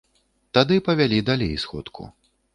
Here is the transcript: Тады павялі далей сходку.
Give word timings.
Тады 0.57 0.79
павялі 0.87 1.19
далей 1.29 1.53
сходку. 1.67 2.09